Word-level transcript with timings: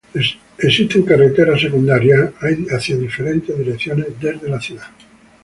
Existen 0.57 1.03
carreteras 1.03 1.61
secundarias 1.61 2.33
hacia 2.71 2.95
diferentes 2.97 3.55
direcciones 3.55 4.07
desde 4.19 4.49
la 4.49 4.59
ciudad. 4.59 4.87